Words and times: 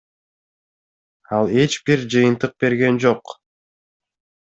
Ал 1.37 1.45
эч 1.65 1.77
бир 1.89 2.07
жыйынтык 2.17 2.59
берген 2.67 3.01
жок. 3.07 3.23